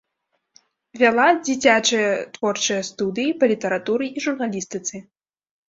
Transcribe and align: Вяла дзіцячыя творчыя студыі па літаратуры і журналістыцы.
Вяла 1.01 1.27
дзіцячыя 1.45 2.09
творчыя 2.39 2.81
студыі 2.89 3.37
па 3.39 3.53
літаратуры 3.55 4.05
і 4.17 4.27
журналістыцы. 4.29 5.07